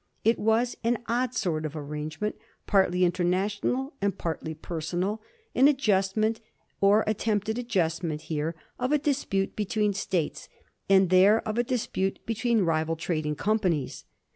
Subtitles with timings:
[0.23, 5.21] It was an odd sort of arrangement, partly in ternational and partly personal;
[5.53, 6.41] an adjustment,
[6.79, 10.49] or at tempted adjustment here of a dispute between States,
[10.89, 14.05] and there of a dispute between rival trading companies.